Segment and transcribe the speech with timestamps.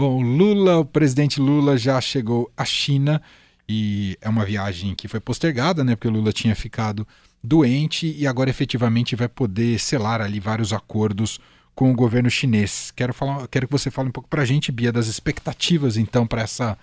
[0.00, 3.20] Bom, Lula, o presidente Lula já chegou à China
[3.68, 5.94] e é uma viagem que foi postergada, né?
[5.94, 7.06] Porque o Lula tinha ficado
[7.44, 11.38] doente e agora efetivamente vai poder selar ali vários acordos
[11.74, 12.90] com o governo chinês.
[12.96, 16.26] Quero, falar, quero que você fale um pouco para a gente, Bia, das expectativas então
[16.26, 16.78] para essa,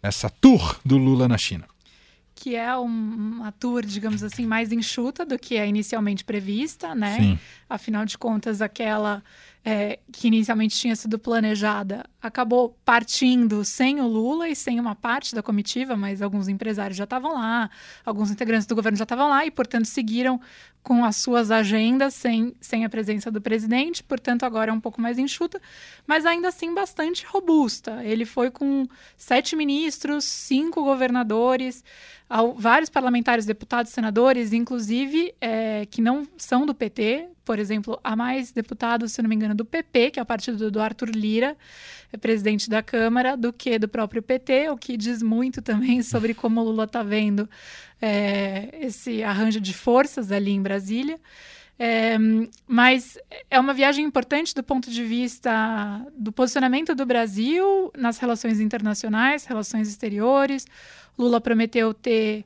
[0.00, 1.64] essa tour do Lula na China
[2.40, 7.16] que é um, uma tour, digamos assim, mais enxuta do que a inicialmente prevista, né?
[7.18, 7.38] Sim.
[7.68, 9.22] Afinal de contas, aquela
[9.64, 15.34] é, que inicialmente tinha sido planejada acabou partindo sem o Lula e sem uma parte
[15.34, 17.70] da comitiva, mas alguns empresários já estavam lá,
[18.04, 20.40] alguns integrantes do governo já estavam lá e, portanto, seguiram
[20.82, 25.00] com as suas agendas sem, sem a presença do presidente, portanto, agora é um pouco
[25.00, 25.60] mais enxuta,
[26.06, 28.02] mas ainda assim bastante robusta.
[28.04, 28.86] Ele foi com
[29.16, 31.84] sete ministros, cinco governadores,
[32.56, 38.52] vários parlamentares, deputados, senadores, inclusive é, que não são do PT, por exemplo, há mais
[38.52, 41.56] deputados, se não me engano, do PP, que é o partido do Arthur Lira,
[42.12, 46.32] é presidente da Câmara, do que do próprio PT, o que diz muito também sobre
[46.32, 47.50] como o Lula está vendo
[48.00, 51.18] é, esse arranjo de forças ali em Brasília.
[51.76, 52.16] É,
[52.68, 53.18] mas
[53.50, 59.44] é uma viagem importante do ponto de vista do posicionamento do Brasil nas relações internacionais,
[59.44, 60.68] relações exteriores.
[61.18, 62.44] Lula prometeu ter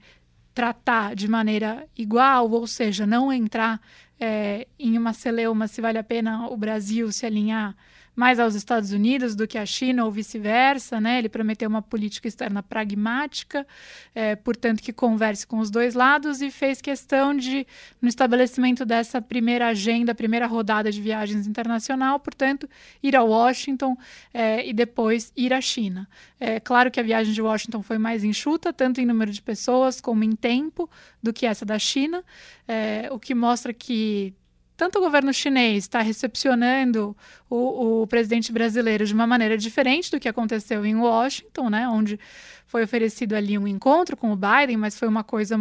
[0.55, 3.81] tratar de maneira igual, ou seja, não entrar
[4.21, 7.75] é, em uma celeuma se vale a pena o Brasil se alinhar
[8.15, 11.19] mais aos Estados Unidos do que à China ou vice-versa, né?
[11.19, 13.67] Ele prometeu uma política externa pragmática,
[14.15, 17.67] é, portanto que converse com os dois lados e fez questão de,
[18.01, 22.69] no estabelecimento dessa primeira agenda, primeira rodada de viagens internacional, portanto,
[23.03, 23.97] ir a Washington
[24.33, 26.09] é, e depois ir à China.
[26.39, 30.01] É claro que a viagem de Washington foi mais enxuta, tanto em número de pessoas
[30.01, 30.89] como em tempo,
[31.23, 32.23] do que essa da China,
[32.69, 34.35] é, o que mostra que
[34.77, 37.17] tanto o governo chinês está recepcionando
[37.48, 42.19] o, o, presidente brasileiro de uma maneira diferente do que aconteceu em Washington, né, onde
[42.67, 45.56] foi oferecido ali um encontro com o Biden, mas foi uma coisa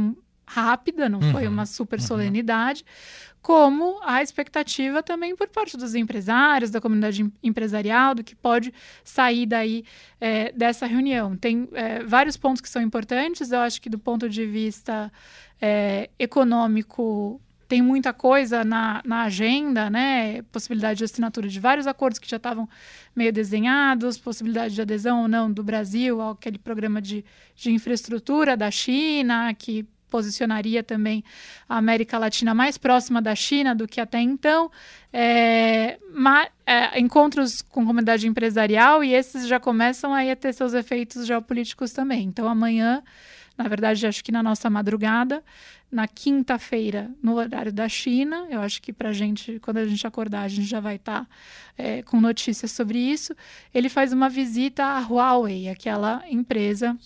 [0.46, 2.06] rápida, não uhum, foi uma super uhum.
[2.06, 2.86] solenidade,
[3.42, 8.74] como a expectativa também por parte dos empresários, da comunidade empresarial, do que pode
[9.04, 9.84] sair daí
[10.20, 11.36] é, dessa reunião.
[11.36, 15.12] Tem é, vários pontos que são importantes, eu acho que do ponto de vista
[15.62, 17.42] é, econômico
[17.74, 20.44] tem muita coisa na, na agenda, né?
[20.52, 22.70] Possibilidade de assinatura de vários acordos que já estavam
[23.16, 27.26] meio desenhados, possibilidade de adesão ou não do Brasil àquele programa de,
[27.56, 31.24] de infraestrutura da China, que posicionaria também
[31.68, 34.70] a América Latina mais próxima da China do que até então.
[35.12, 40.76] É, ma, é, encontros com comunidade empresarial e esses já começam aí a ter seus
[40.76, 42.22] efeitos geopolíticos também.
[42.28, 43.02] Então, amanhã,
[43.58, 45.44] na verdade, acho que na nossa madrugada,
[45.92, 48.48] na quinta-feira, no horário da China.
[48.50, 51.22] Eu acho que para a gente, quando a gente acordar, a gente já vai estar
[51.22, 51.28] tá,
[51.78, 53.36] é, com notícias sobre isso.
[53.74, 56.98] Ele faz uma visita à Huawei, aquela empresa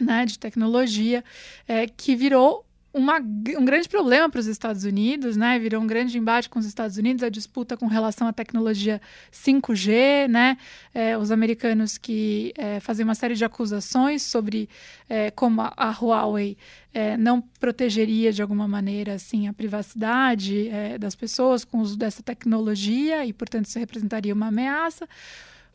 [0.00, 1.22] Né, de tecnologia
[1.68, 5.58] é, que virou uma, um grande problema para os Estados Unidos, né?
[5.58, 9.00] Virou um grande embate com os Estados Unidos, a disputa com relação à tecnologia
[9.32, 10.58] 5G, né?
[10.92, 14.68] É, os americanos que é, fazem uma série de acusações sobre
[15.08, 16.56] é, como a, a Huawei
[16.92, 21.96] é, não protegeria de alguma maneira assim a privacidade é, das pessoas com o uso
[21.96, 25.08] dessa tecnologia e, portanto, isso representaria uma ameaça.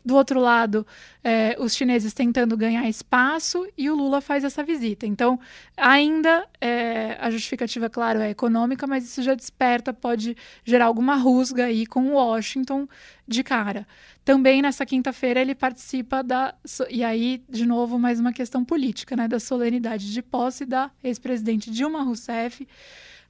[0.08, 0.88] Do outro lado,
[1.22, 5.06] é, os chineses tentando ganhar espaço e o Lula faz essa visita.
[5.06, 5.38] Então,
[5.76, 11.66] ainda é, a justificativa, claro, é econômica, mas isso já desperta, pode gerar alguma rusga
[11.66, 12.88] aí com Washington
[13.28, 13.86] de cara.
[14.24, 16.56] Também nessa quinta-feira ele participa da.
[16.90, 19.28] E aí, de novo, mais uma questão política, né?
[19.28, 22.66] Da solenidade de posse da ex-presidente Dilma Rousseff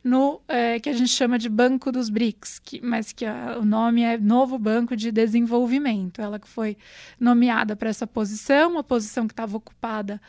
[0.04, 3.66] no é, que a gente chama de Banco dos BRICS, que, mas que a, o
[3.66, 6.22] nome é Novo Banco de Desenvolvimento.
[6.22, 6.78] Ela que foi
[7.20, 10.22] nomeada para essa posição, uma posição que estava ocupada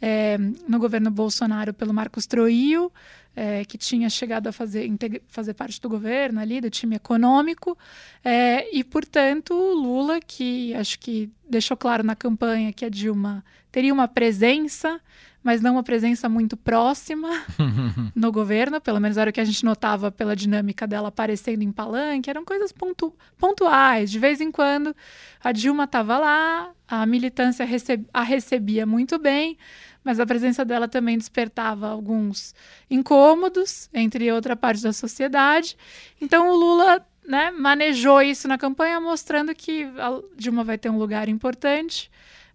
[0.00, 2.92] é, no governo Bolsonaro pelo Marcos Troio,
[3.34, 4.90] é, que tinha chegado a fazer,
[5.26, 7.76] fazer parte do governo ali, do time econômico,
[8.24, 13.92] é, e, portanto, Lula, que acho que deixou claro na campanha que a Dilma teria
[13.92, 15.00] uma presença
[15.44, 17.28] mas não uma presença muito próxima
[18.16, 21.70] no governo, pelo menos era o que a gente notava pela dinâmica dela aparecendo em
[21.70, 24.10] palanque, eram coisas pontu pontuais.
[24.10, 24.96] De vez em quando
[25.42, 26.70] a Dilma estava lá,
[27.02, 29.56] a militância receb a recebia muito bem,
[30.02, 32.54] mas a presença dela também despertava alguns
[32.90, 35.76] incômodos entre outra parte da sociedade.
[36.20, 40.98] Então o Lula né, manejou isso na campanha, mostrando que a Dilma vai ter um
[40.98, 42.10] lugar importante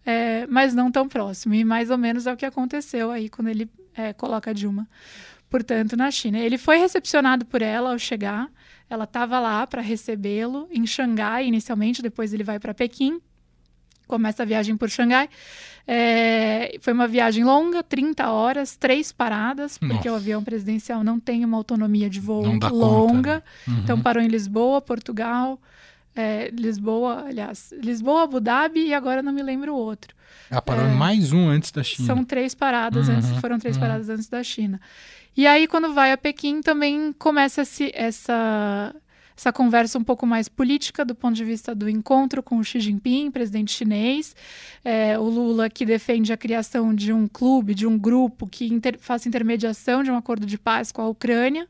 [0.06, 1.54] é, mas não tão próximo.
[1.54, 4.88] E mais ou menos é o que aconteceu aí quando ele é, coloca a Dilma,
[5.50, 6.40] portanto, na China.
[6.40, 8.50] Ele foi recepcionado por ela ao chegar,
[8.90, 13.22] ela estava lá para recebê-lo em Xangai inicialmente, depois ele vai para Pequim.
[14.10, 15.30] Começa a viagem por Xangai.
[15.88, 20.12] É, foi uma viagem longa, 30 horas, três paradas, porque Nossa.
[20.12, 22.70] o avião presidencial não tem uma autonomia de voo longa.
[22.70, 23.42] Conta, né?
[23.68, 23.80] uhum.
[23.84, 25.60] Então parou em Lisboa, Portugal,
[26.16, 30.16] é, Lisboa, aliás, Lisboa, Abu Dhabi e agora não me lembro o outro.
[30.52, 32.08] Ah, parou é, mais um antes da China.
[32.08, 33.16] São três paradas uhum.
[33.16, 33.82] antes, foram três uhum.
[33.82, 34.82] paradas antes da China.
[35.38, 38.94] E aí, quando vai a Pequim, também começa esse, essa
[39.40, 42.82] essa conversa um pouco mais política do ponto de vista do encontro com o Xi
[42.82, 44.36] Jinping, presidente chinês,
[44.84, 48.98] é, o Lula que defende a criação de um clube, de um grupo que inter,
[49.00, 51.70] faça intermediação de um acordo de paz com a Ucrânia,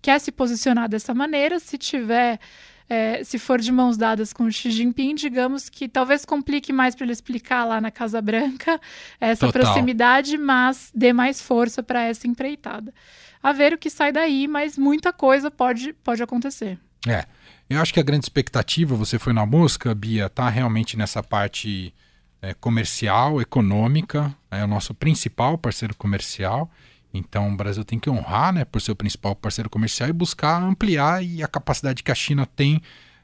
[0.00, 2.40] quer se posicionar dessa maneira, se tiver
[2.88, 6.94] é, se for de mãos dadas com o Xi Jinping, digamos que talvez complique mais
[6.94, 8.80] para ele explicar lá na Casa Branca
[9.20, 9.60] essa Total.
[9.62, 12.94] proximidade, mas dê mais força para essa empreitada.
[13.42, 16.78] A ver o que sai daí, mas muita coisa pode, pode acontecer.
[17.06, 17.24] É.
[17.68, 21.94] Eu acho que a grande expectativa, você foi na mosca, Bia, tá realmente nessa parte
[22.42, 26.70] é, comercial, econômica, é o nosso principal parceiro comercial.
[27.12, 30.62] Então o Brasil tem que honrar, né, por ser o principal parceiro comercial e buscar
[30.62, 32.80] ampliar e a capacidade que a China tem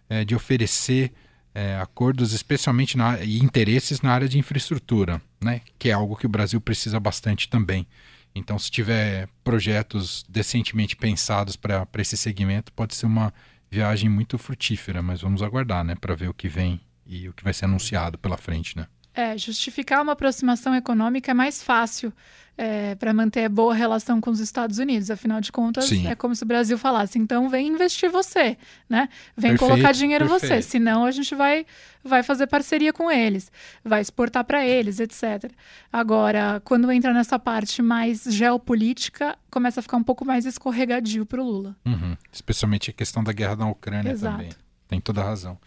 [0.08, 1.12] é, de oferecer
[1.54, 6.26] é, acordos, especialmente na, e interesses na área de infraestrutura, né, que é algo que
[6.26, 7.86] o Brasil precisa bastante também.
[8.34, 13.32] Então, se tiver projetos decentemente pensados para esse segmento, pode ser uma
[13.70, 17.44] viagem muito frutífera, mas vamos aguardar, né, para ver o que vem e o que
[17.44, 18.86] vai ser anunciado pela frente, né?
[19.16, 22.12] É, justificar uma aproximação econômica é mais fácil
[22.58, 25.10] é, para manter boa relação com os Estados Unidos.
[25.10, 26.06] Afinal de contas, Sim.
[26.06, 28.56] é como se o Brasil falasse: então vem investir você,
[28.88, 29.08] né?
[29.36, 30.54] Vem perfeito, colocar dinheiro perfeito.
[30.54, 30.62] você.
[30.62, 31.66] Senão a gente vai,
[32.02, 33.50] vai fazer parceria com eles,
[33.84, 35.50] vai exportar para eles, etc.
[35.92, 41.42] Agora, quando entra nessa parte mais geopolítica, começa a ficar um pouco mais escorregadio para
[41.42, 41.76] o Lula.
[41.84, 42.16] Uhum.
[42.32, 44.36] Especialmente a questão da guerra na Ucrânia Exato.
[44.36, 44.52] também.
[44.88, 45.58] Tem toda a razão.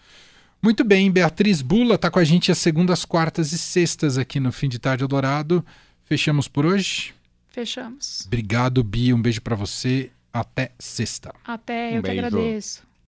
[0.62, 4.52] Muito bem, Beatriz Bula está com a gente às segundas, quartas e sextas aqui no
[4.52, 5.66] Fim de Tarde Eldorado.
[6.04, 7.14] Fechamos por hoje?
[7.48, 8.26] Fechamos.
[8.26, 9.16] Obrigado, Bia.
[9.16, 10.12] Um beijo para você.
[10.34, 11.34] Até sexta.
[11.46, 12.20] Até, um eu beijo.
[12.20, 12.89] que agradeço.